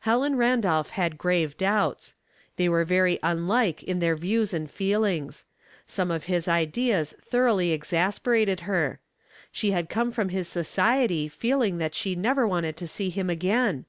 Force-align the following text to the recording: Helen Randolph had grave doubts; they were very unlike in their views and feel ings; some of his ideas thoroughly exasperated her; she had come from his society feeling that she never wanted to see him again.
Helen 0.00 0.36
Randolph 0.36 0.90
had 0.90 1.16
grave 1.16 1.56
doubts; 1.56 2.14
they 2.56 2.68
were 2.68 2.84
very 2.84 3.18
unlike 3.22 3.82
in 3.82 3.98
their 3.98 4.14
views 4.14 4.52
and 4.52 4.70
feel 4.70 5.04
ings; 5.04 5.46
some 5.86 6.10
of 6.10 6.24
his 6.24 6.46
ideas 6.46 7.14
thoroughly 7.24 7.70
exasperated 7.70 8.60
her; 8.68 9.00
she 9.50 9.70
had 9.70 9.88
come 9.88 10.12
from 10.12 10.28
his 10.28 10.48
society 10.48 11.28
feeling 11.28 11.78
that 11.78 11.94
she 11.94 12.14
never 12.14 12.46
wanted 12.46 12.76
to 12.76 12.86
see 12.86 13.08
him 13.08 13.30
again. 13.30 13.86